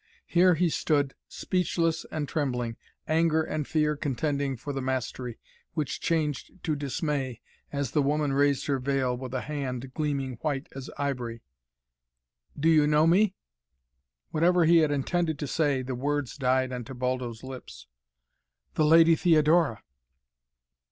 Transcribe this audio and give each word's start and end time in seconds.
Here 0.25 0.55
he 0.55 0.69
stood, 0.71 1.13
speechless 1.27 2.07
and 2.11 2.27
trembling, 2.27 2.75
anger 3.07 3.43
and 3.43 3.67
fear 3.67 3.95
contending 3.95 4.57
for 4.57 4.73
the 4.73 4.81
mastery, 4.81 5.37
which 5.73 6.01
changed 6.01 6.63
to 6.63 6.75
dismay 6.75 7.39
as 7.71 7.91
the 7.91 8.01
woman 8.01 8.33
raised 8.33 8.65
her 8.65 8.79
veil 8.79 9.15
with 9.15 9.31
a 9.35 9.41
hand 9.41 9.93
gleaming 9.93 10.37
white 10.41 10.65
as 10.75 10.89
ivory. 10.97 11.43
"Do 12.59 12.67
you 12.67 12.87
know 12.87 13.05
me?" 13.05 13.35
Whatever 14.31 14.65
he 14.65 14.77
had 14.77 14.89
intended 14.89 15.37
to 15.37 15.45
say, 15.45 15.83
the 15.83 15.93
words 15.93 16.35
died 16.35 16.73
on 16.73 16.83
Tebaldo's 16.83 17.43
lips. 17.43 17.85
"The 18.73 18.85
Lady 18.85 19.15
Theodora!" 19.15 19.83